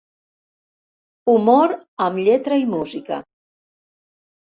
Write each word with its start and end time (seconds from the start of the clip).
Humor 1.33 1.73
amb 2.05 2.21
lletra 2.29 2.57
i 2.61 2.65
música. 2.71 3.21